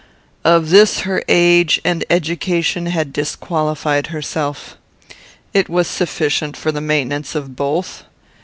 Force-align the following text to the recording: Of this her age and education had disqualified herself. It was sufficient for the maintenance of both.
Of 0.43 0.71
this 0.71 1.01
her 1.01 1.23
age 1.27 1.79
and 1.85 2.03
education 2.09 2.87
had 2.87 3.13
disqualified 3.13 4.07
herself. 4.07 4.75
It 5.53 5.69
was 5.69 5.85
sufficient 5.87 6.57
for 6.57 6.71
the 6.71 6.81
maintenance 6.81 7.35
of 7.35 7.55
both. 7.55 8.03